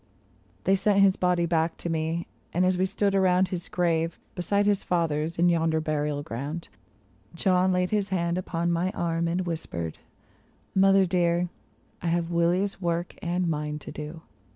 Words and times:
They 0.63 0.75
sent 0.75 1.01
his 1.01 1.15
body 1.15 1.45
back 1.45 1.77
to 1.77 1.87
me, 1.87 2.25
and 2.55 2.65
as 2.65 2.75
we 2.75 2.87
stood 2.87 3.13
around 3.13 3.49
His 3.49 3.69
grave, 3.69 4.17
beside 4.33 4.65
his 4.65 4.83
father's, 4.83 5.37
in 5.37 5.47
yonder 5.47 5.79
burial 5.79 6.23
ground, 6.23 6.69
John 7.35 7.71
laid 7.71 7.91
his 7.91 8.09
hand 8.09 8.35
upon 8.39 8.71
my 8.71 8.89
arm 8.95 9.27
and 9.27 9.41
whispered," 9.45 9.99
Mother 10.75 11.05
dear, 11.05 11.49
I 12.01 12.07
have 12.07 12.31
Willy's 12.31 12.81
work 12.81 13.13
and 13.21 13.47
mine 13.47 13.77
to 13.77 13.91
do. 13.91 14.23